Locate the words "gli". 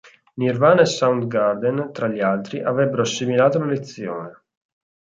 2.07-2.21